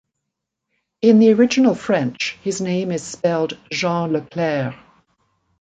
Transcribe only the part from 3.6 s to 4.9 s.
Jean Leclerc.